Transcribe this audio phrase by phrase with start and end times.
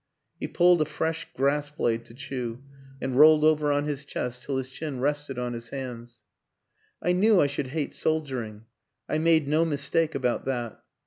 [0.39, 2.63] He pulled a fresh grass blade to chew
[2.99, 6.21] and rolled over on his chest till his chin rested on his hands."
[7.03, 8.65] I knew I should hate soldiering
[9.07, 10.81] I made no mistake about that.